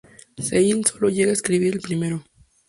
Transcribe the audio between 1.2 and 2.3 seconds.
a escribir el primero.